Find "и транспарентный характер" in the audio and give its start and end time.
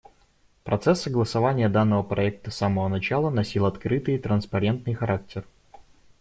4.15-5.45